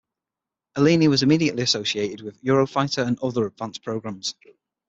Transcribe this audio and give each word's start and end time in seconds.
Alenia 0.77 1.09
was 1.09 1.21
immediately 1.21 1.61
associated 1.61 2.21
with 2.21 2.41
Eurofighter 2.43 3.05
and 3.05 3.19
other 3.21 3.45
advanced 3.45 3.83
programs. 3.83 4.33